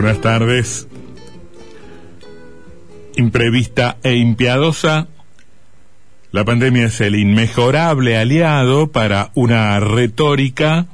[0.00, 0.88] Buenas tardes.
[3.16, 5.08] Imprevista e impiadosa,
[6.32, 10.86] la pandemia es el inmejorable aliado para una retórica,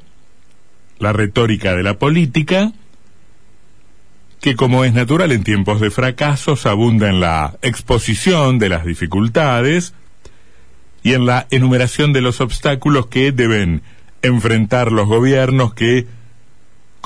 [0.98, 2.72] la retórica de la política,
[4.40, 9.94] que como es natural en tiempos de fracasos abunda en la exposición de las dificultades
[11.04, 13.82] y en la enumeración de los obstáculos que deben
[14.22, 16.08] enfrentar los gobiernos que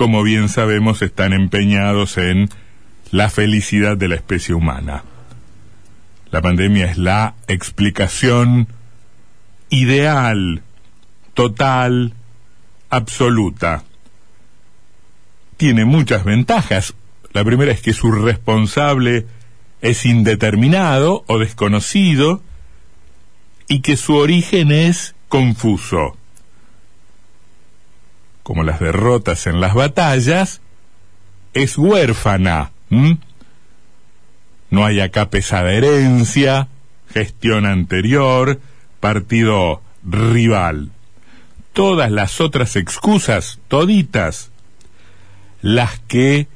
[0.00, 2.48] como bien sabemos, están empeñados en
[3.10, 5.04] la felicidad de la especie humana.
[6.30, 8.68] La pandemia es la explicación
[9.68, 10.62] ideal,
[11.34, 12.14] total,
[12.88, 13.84] absoluta.
[15.58, 16.94] Tiene muchas ventajas.
[17.34, 19.26] La primera es que su responsable
[19.82, 22.42] es indeterminado o desconocido
[23.68, 26.16] y que su origen es confuso
[28.42, 30.60] como las derrotas en las batallas,
[31.54, 32.72] es huérfana.
[34.70, 36.68] No hay acá pesada herencia,
[37.12, 38.60] gestión anterior,
[39.00, 40.90] partido rival.
[41.72, 44.50] Todas las otras excusas, toditas,
[45.62, 46.48] las que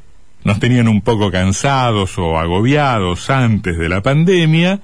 [0.45, 4.81] nos tenían un poco cansados o agobiados antes de la pandemia,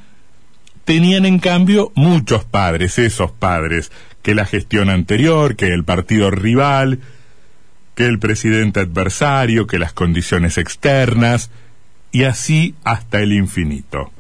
[0.91, 6.99] tenían en cambio muchos padres, esos padres, que la gestión anterior, que el partido rival,
[7.95, 11.53] que el presidente adversario, que las condiciones externas,
[12.11, 14.11] y así hasta el infinito.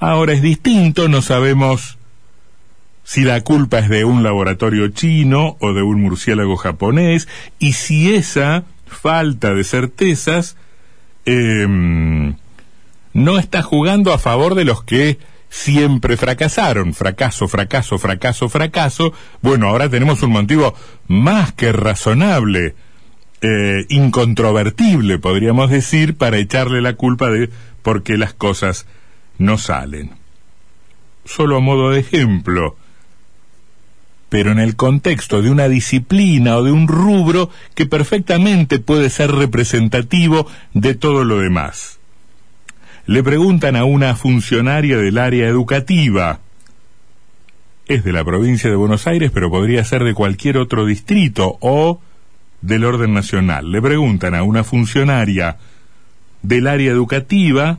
[0.00, 1.98] Ahora es distinto, no sabemos
[3.04, 7.28] si la culpa es de un laboratorio chino o de un murciélago japonés,
[7.60, 10.56] y si esa falta de certezas
[11.26, 12.34] em,
[13.16, 19.14] no está jugando a favor de los que siempre fracasaron, fracaso, fracaso, fracaso, fracaso.
[19.40, 20.74] Bueno, ahora tenemos un motivo
[21.08, 22.74] más que razonable,
[23.40, 27.48] eh, incontrovertible, podríamos decir, para echarle la culpa de
[27.82, 28.86] por qué las cosas
[29.38, 30.10] no salen.
[31.24, 32.76] Solo a modo de ejemplo,
[34.28, 39.32] pero en el contexto de una disciplina o de un rubro que perfectamente puede ser
[39.32, 41.95] representativo de todo lo demás
[43.06, 46.40] le preguntan a una funcionaria del área educativa.
[47.86, 52.00] Es de la provincia de Buenos Aires, pero podría ser de cualquier otro distrito o
[52.62, 53.70] del orden nacional.
[53.70, 55.56] Le preguntan a una funcionaria
[56.42, 57.78] del área educativa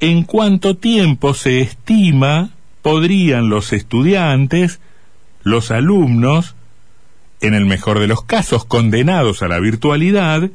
[0.00, 4.80] en cuánto tiempo se estima podrían los estudiantes,
[5.42, 6.54] los alumnos,
[7.40, 10.50] en el mejor de los casos condenados a la virtualidad,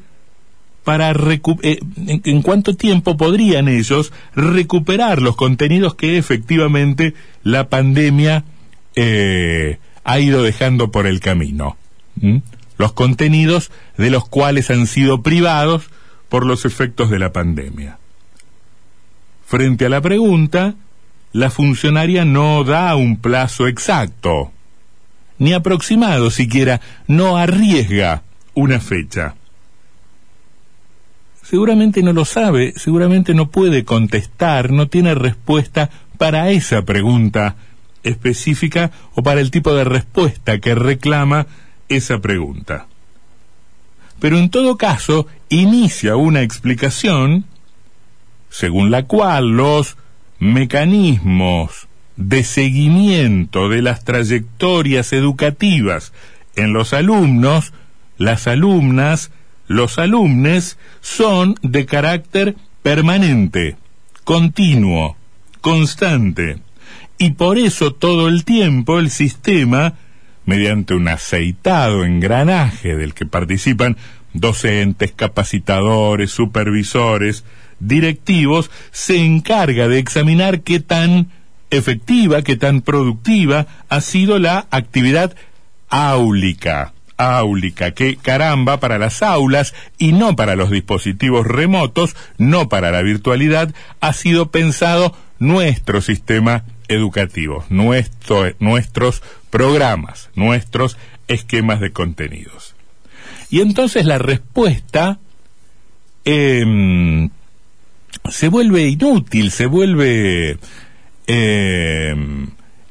[0.90, 7.14] para eh, en, cuánto tiempo podrían ellos recuperar los contenidos que efectivamente
[7.44, 8.44] la pandemia
[8.96, 11.78] eh, ha ido dejando por el camino.
[12.80, 15.84] Los contenidos de los cuales han sido privados
[16.28, 18.00] por los efectos de la pandemia.
[19.46, 20.74] Frente a la pregunta,
[21.34, 24.52] la funcionaria no da un plazo exacto,
[25.38, 28.24] ni aproximado siquiera, no arriesga
[28.56, 29.36] una fecha
[31.50, 35.90] seguramente no lo sabe, seguramente no puede contestar, no tiene respuesta
[36.20, 37.56] para esa pregunta
[38.04, 41.48] específica o para el tipo de respuesta que reclama
[41.88, 42.86] esa pregunta.
[44.20, 47.46] Pero en todo caso, inicia una explicación
[48.52, 49.98] según la cual los
[50.40, 56.14] mecanismos de seguimiento de las trayectorias educativas
[56.56, 57.74] en los alumnos,
[58.18, 59.32] las alumnas,
[59.70, 63.78] los alumnos son de carácter permanente,
[64.24, 65.16] continuo,
[65.62, 66.58] constante,
[67.20, 69.94] y por eso todo el tiempo el sistema,
[70.46, 73.96] mediante un aceitado engranaje del que participan
[74.34, 77.46] docentes, capacitadores, supervisores,
[77.80, 81.28] directivos, se encarga de examinar qué tan
[81.70, 85.36] efectiva, qué tan productiva ha sido la actividad
[85.90, 92.92] áulica áulica, que caramba para las aulas y no para los dispositivos remotos, no para
[92.92, 102.74] la virtualidad, ha sido pensado nuestro sistema educativo, nuestro, nuestros programas, nuestros esquemas de contenidos.
[103.50, 105.20] Y entonces la respuesta
[106.24, 107.30] em,
[108.30, 110.58] se vuelve inútil, se vuelve
[111.28, 112.48] em,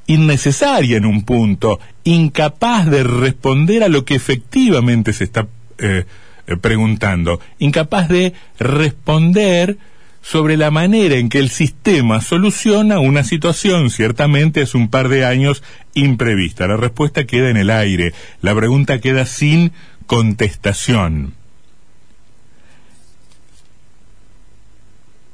[0.09, 5.47] innecesaria en un punto, incapaz de responder a lo que efectivamente se está
[5.79, 6.05] eh,
[6.47, 9.79] eh, preguntando, incapaz de responder
[10.23, 15.25] sobre la manera en que el sistema soluciona una situación ciertamente hace un par de
[15.25, 15.63] años
[15.95, 16.67] imprevista.
[16.67, 18.13] La respuesta queda en el aire,
[18.43, 19.73] la pregunta queda sin
[20.07, 21.38] contestación.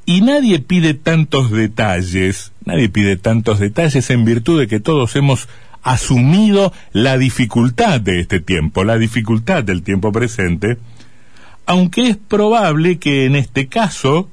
[0.06, 5.48] Y nadie pide tantos detalles, nadie pide tantos detalles en virtud de que todos hemos
[5.82, 10.78] asumido la dificultad de este tiempo, la dificultad del tiempo presente,
[11.66, 14.28] aunque es probable que en este caso,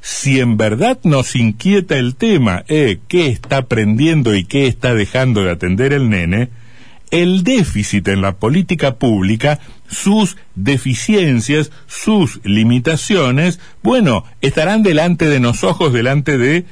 [0.00, 5.42] si en verdad nos inquieta el tema, eh, qué está aprendiendo y qué está dejando
[5.42, 6.50] de atender el nene,
[7.10, 9.58] el déficit en la política pública,
[9.88, 16.64] sus deficiencias, sus limitaciones, bueno, estarán delante de nos ojos, delante de,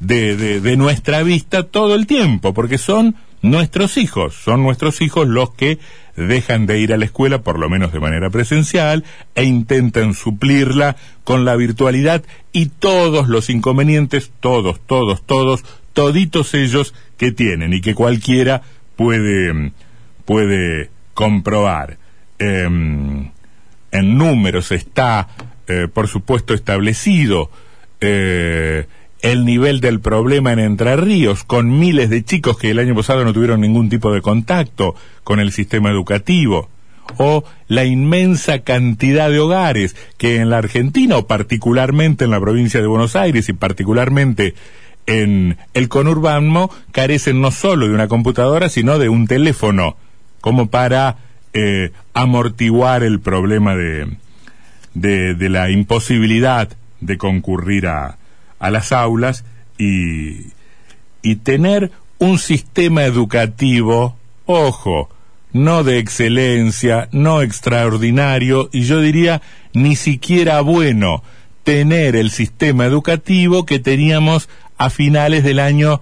[0.00, 5.78] de, nuestra vista todo el tiempo, porque son nuestros hijos, son nuestros hijos los que
[6.16, 9.04] dejan de ir a la escuela, por lo menos de manera presencial,
[9.34, 12.22] e intentan suplirla con la virtualidad
[12.52, 15.64] y todos los inconvenientes, todos, todos, todos,
[15.94, 18.62] toditos ellos que tienen y que cualquiera
[18.96, 19.72] puede,
[20.24, 21.98] puede comprobar.
[22.38, 23.30] Em,
[23.90, 25.28] en números está,
[25.68, 27.50] eh, por supuesto, establecido
[28.00, 28.86] eh,
[29.20, 33.24] el nivel del problema en Entre Ríos, con miles de chicos que el año pasado
[33.24, 36.68] no tuvieron ningún tipo de contacto con el sistema educativo,
[37.18, 42.80] o la inmensa cantidad de hogares que en la Argentina, o particularmente en la provincia
[42.80, 44.54] de Buenos Aires y particularmente
[45.06, 49.96] en el conurbano carecen no solo de una computadora, sino de un teléfono,
[50.40, 51.16] como para
[51.52, 54.16] eh, amortiguar el problema de,
[54.94, 56.68] de, de, la imposibilidad
[57.00, 58.18] de concurrir a,
[58.58, 59.44] a las aulas
[59.78, 60.52] y,
[61.22, 64.16] y tener un sistema educativo,
[64.46, 65.10] ojo,
[65.52, 69.42] no de excelencia, no extraordinario, y yo diría
[69.74, 71.22] ni siquiera bueno,
[71.64, 74.48] tener el sistema educativo que teníamos
[74.78, 76.00] a finales del año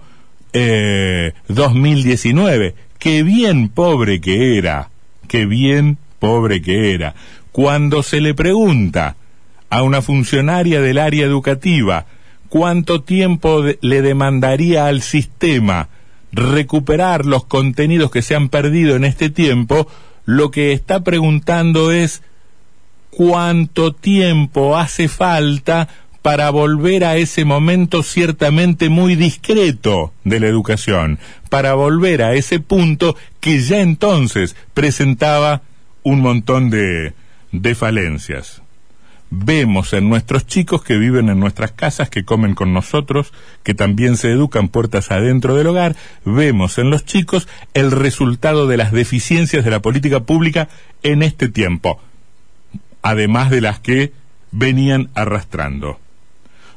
[0.53, 2.75] eh, 2019.
[2.99, 4.89] Qué bien pobre que era,
[5.27, 7.15] qué bien pobre que era.
[7.51, 9.15] Cuando se le pregunta
[9.69, 12.05] a una funcionaria del área educativa
[12.49, 15.87] cuánto tiempo le demandaría al sistema
[16.33, 19.87] recuperar los contenidos que se han perdido en este tiempo,
[20.25, 22.21] lo que está preguntando es
[23.09, 25.87] cuánto tiempo hace falta
[26.21, 31.19] para volver a ese momento ciertamente muy discreto de la educación,
[31.49, 35.61] para volver a ese punto que ya entonces presentaba
[36.03, 37.13] un montón de,
[37.75, 38.61] falencias.
[39.33, 43.31] Vemos en nuestros chicos que viven en nuestras casas, que comen con nosotros,
[43.63, 45.95] que también se educan puertas adentro del hogar,
[46.25, 50.67] vemos en los chicos el resultado de las deficiencias de la política pública
[51.01, 51.99] en este tiempo,
[53.01, 54.11] además de las que
[54.51, 55.97] venían arrastrando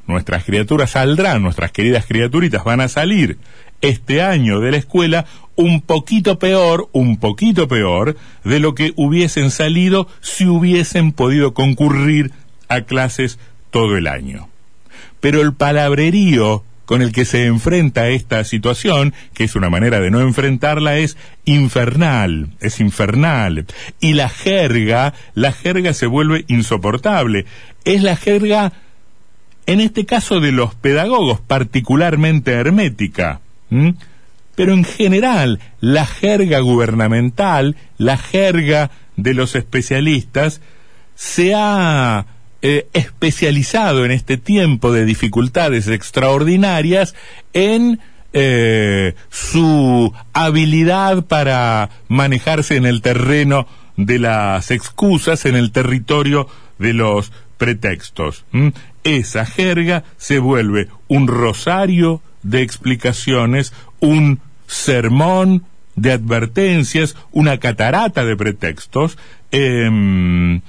[0.06, 3.38] nuestras criaturas saldrán, nuestras queridas criaturitas van a salir
[3.80, 9.50] este año de la escuela un poquito peor, un poquito peor de lo que hubiesen
[9.50, 12.32] salido si hubiesen podido concurrir
[12.68, 13.38] a clases
[13.70, 14.48] todo el año.
[15.20, 20.10] Pero el palabrerío con el que se enfrenta esta situación, que es una manera de
[20.10, 23.66] no enfrentarla, es infernal, es infernal.
[24.00, 27.46] Y la jerga, la jerga se vuelve insoportable.
[27.84, 28.72] Es la jerga
[29.66, 33.40] en este caso de los pedagogos, particularmente hermética.
[34.54, 40.60] Pero en general, la jerga gubernamental, la jerga de los especialistas,
[41.14, 42.26] se ha
[42.62, 47.14] eh, especializado en este tiempo de dificultades extraordinarias
[47.52, 48.00] en
[48.32, 56.48] eh, su habilidad para manejarse en el terreno de las excusas, en el territorio
[56.78, 58.44] de los pretextos.
[59.04, 65.64] Esa jerga se vuelve un rosario de explicaciones, un sermón
[65.96, 69.16] de advertencias, una catarata de pretextos,
[69.52, 70.60] eh,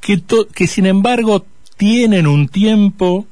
[0.00, 0.22] que,
[0.54, 3.26] que sin embargo tienen un tiempo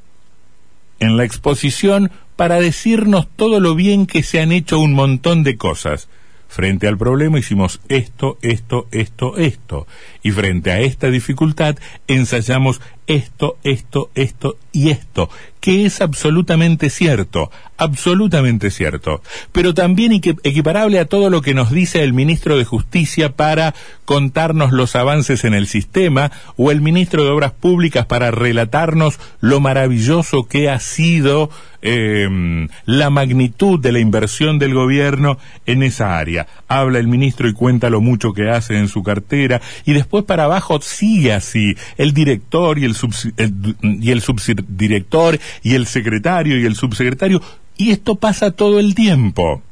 [0.99, 5.57] en la exposición para decirnos todo lo bien que se han hecho un montón de
[5.57, 6.09] cosas.
[6.51, 9.87] Frente al problema hicimos esto, esto, esto, esto.
[10.21, 11.77] Y frente a esta dificultad
[12.07, 15.29] ensayamos esto, esto, esto y esto,
[15.61, 22.03] que es absolutamente cierto, absolutamente cierto, pero también equiparable a todo lo que nos dice
[22.03, 27.29] el ministro de Justicia para contarnos los avances en el sistema o el ministro de
[27.29, 31.51] Obras Públicas para relatarnos lo maravilloso que ha sido
[31.83, 36.47] eh, la magnitud de la inversión del gobierno en esa área.
[36.67, 39.61] Habla el ministro y cuenta lo mucho que hace en su cartera.
[39.85, 41.75] Y después para abajo sigue así.
[41.97, 42.95] El director y el,
[43.37, 47.41] el, y el subdirector y el secretario y el subsecretario
[47.77, 49.63] y esto pasa todo el tiempo.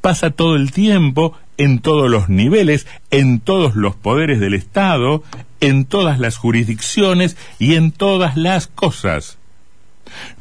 [0.00, 5.22] Pasa todo el tiempo en todos los niveles, en todos los poderes del Estado,
[5.60, 9.38] en todas las jurisdicciones y en todas las cosas.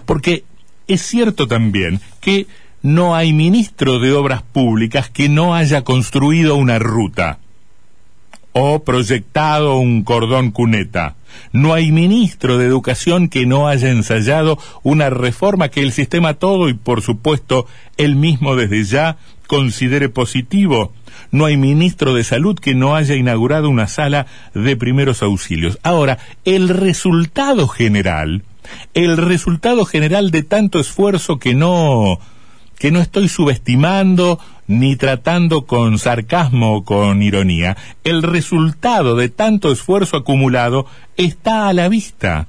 [0.05, 0.43] Porque
[0.87, 2.47] es cierto también que
[2.83, 7.39] no hay ministro de Obras Públicas que no haya construido una ruta
[8.53, 11.15] o proyectado un cordón cuneta.
[11.53, 16.70] No hay ministro de Educación que no haya ensayado una reforma que el sistema todo
[16.70, 17.67] y por supuesto
[17.98, 19.17] él mismo desde ya
[19.48, 20.93] considere positivo.
[21.31, 25.79] No hay ministro de Salud que no haya inaugurado una sala de primeros auxilios.
[25.84, 28.43] Ahora, el resultado general,
[28.93, 32.20] el resultado general de tanto esfuerzo que no
[32.81, 37.77] que no estoy subestimando ni tratando con sarcasmo o con ironía.
[38.03, 42.47] El resultado de tanto esfuerzo acumulado está a la vista.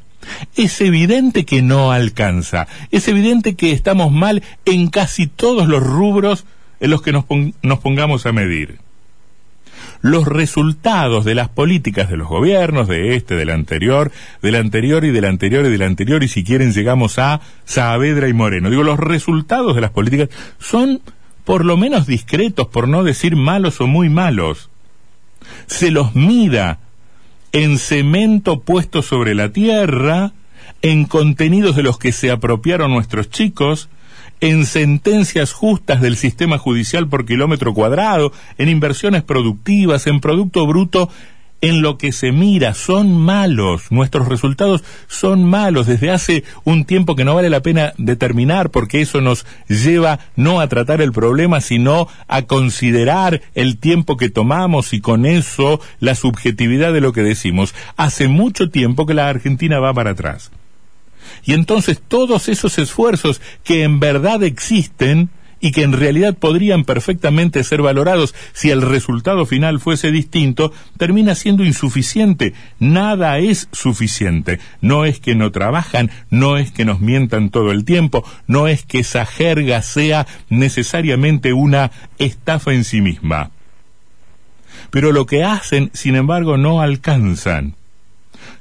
[0.56, 2.66] Es evidente que no alcanza.
[2.90, 6.46] Es evidente que estamos mal en casi todos los rubros
[6.80, 7.26] en los que nos,
[7.60, 8.78] nos pongamos a medir
[10.02, 14.11] los resultados de las políticas de los gobiernos, de este, del anterior,
[14.42, 18.32] del anterior y del anterior y del anterior, y si quieren llegamos a Saavedra y
[18.32, 18.68] Moreno.
[18.68, 20.28] Digo, los resultados de las políticas
[20.59, 21.00] son
[21.44, 24.71] por lo menos discretos, por no decir malos o muy malos.
[25.66, 26.78] Se los mida
[27.52, 30.32] en cemento puesto sobre la tierra,
[30.82, 33.88] en contenidos de los que se apropiaron nuestros chicos,
[34.42, 41.08] en sentencias justas del sistema judicial por kilómetro cuadrado, en inversiones productivas, en Producto Bruto,
[41.61, 47.14] en lo que se mira, son malos, nuestros resultados son malos desde hace un tiempo
[47.14, 51.61] que no vale la pena determinar porque eso nos lleva no a tratar el problema,
[51.61, 57.22] sino a considerar el tiempo que tomamos y con eso la subjetividad de lo que
[57.22, 57.76] decimos.
[57.96, 60.50] Hace mucho tiempo que la Argentina va para atrás.
[61.44, 65.30] Y entonces todos esos esfuerzos que en verdad existen
[65.62, 71.36] y que en realidad podrían perfectamente ser valorados si el resultado final fuese distinto, termina
[71.36, 72.52] siendo insuficiente.
[72.80, 74.58] Nada es suficiente.
[74.80, 78.84] No es que no trabajan, no es que nos mientan todo el tiempo, no es
[78.84, 83.52] que esa jerga sea necesariamente una estafa en sí misma.
[84.90, 87.76] Pero lo que hacen, sin embargo, no alcanzan.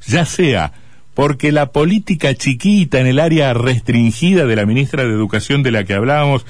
[0.06, 0.72] Ya sea
[1.14, 5.84] porque la política chiquita en el área restringida de la ministra de Educación de la
[5.84, 6.46] que hablábamos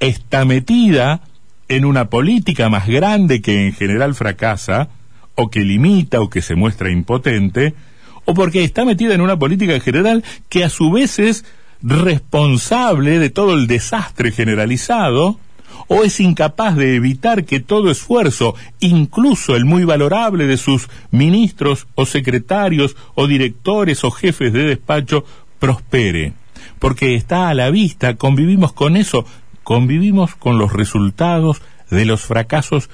[0.00, 1.20] está metida
[1.68, 4.88] en una política más grande que en general fracasa,
[5.34, 7.74] o que limita o que se muestra impotente,
[8.24, 11.44] o porque está metida en una política general que a su vez es
[11.82, 15.38] responsable de todo el desastre generalizado,
[15.88, 21.86] o es incapaz de evitar que todo esfuerzo, incluso el muy valorable de sus ministros
[21.94, 25.24] o secretarios o directores o jefes de despacho,
[25.58, 26.32] prospere.
[26.78, 29.24] Porque está a la vista, convivimos con eso,
[29.62, 32.90] convivimos con los resultados de los fracasos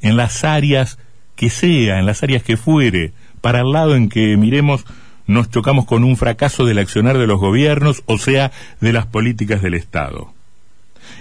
[0.00, 0.98] en las áreas
[1.34, 4.84] que sea, en las áreas que fuere, para el lado en que miremos
[5.26, 9.60] nos chocamos con un fracaso del accionar de los gobiernos, o sea, de las políticas
[9.60, 10.35] del Estado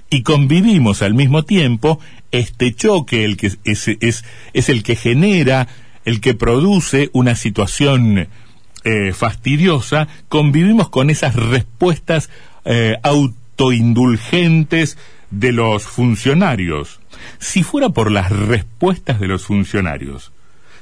[0.09, 1.99] y convivimos al mismo tiempo
[2.31, 5.67] este choque el que es, es, el que genera
[6.05, 8.27] el que produce una situación
[8.83, 10.07] eh, fastidiosa.
[10.29, 12.29] Convivimos con esas respuestas
[12.65, 14.97] eh, autoindulgentes
[15.31, 16.99] de los funcionarios.
[17.39, 20.31] Si fuera por las respuestas de los funcionarios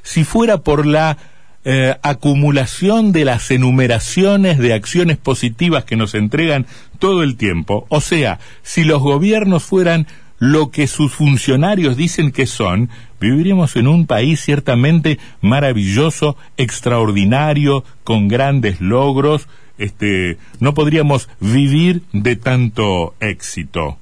[0.04, 1.18] si fuera por la
[1.66, 6.66] eh, acumulación de las enumeraciones de acciones positivas que nos entregan
[7.00, 7.86] todo el tiempo.
[7.90, 10.08] O sea, si los gobiernos fueran
[10.40, 12.90] lo que sus funcionarios dicen que son,
[13.22, 22.36] viviríamos en un país ciertamente maravilloso, extraordinario, con grandes logros, este, no podríamos vivir de
[22.36, 23.98] tanto éxito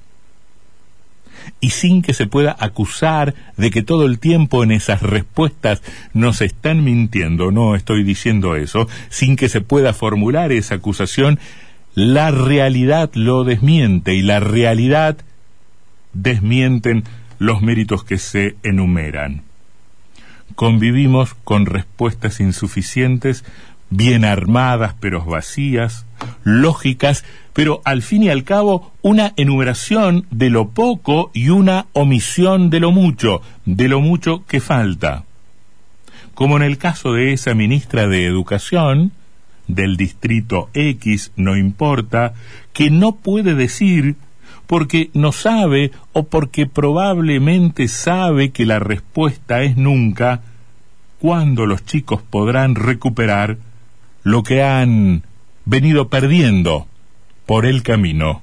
[1.60, 5.82] y sin que se pueda acusar de que todo el tiempo en esas respuestas
[6.12, 11.38] nos están mintiendo, no estoy diciendo eso, sin que se pueda formular esa acusación,
[11.94, 15.18] la realidad lo desmiente y la realidad
[16.12, 17.04] desmienten
[17.38, 19.42] los méritos que se enumeran.
[20.54, 23.44] Convivimos con respuestas insuficientes,
[23.92, 26.06] bien armadas pero vacías,
[26.44, 32.70] lógicas pero al fin y al cabo una enumeración de lo poco y una omisión
[32.70, 35.24] de lo mucho, de lo mucho que falta.
[36.34, 39.12] Como en el caso de esa ministra de Educación,
[39.68, 42.32] del distrito X, no importa,
[42.72, 44.16] que no puede decir
[44.66, 50.40] porque no sabe o porque probablemente sabe que la respuesta es nunca
[51.18, 53.58] cuándo los chicos podrán recuperar
[54.22, 55.24] lo que han
[55.64, 56.86] venido perdiendo
[57.46, 58.42] por el camino.